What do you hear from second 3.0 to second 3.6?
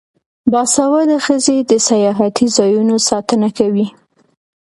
ساتنه